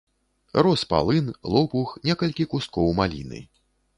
[0.67, 1.27] Рос палын,
[1.57, 3.45] лопух, некалькі кусткоў маліны.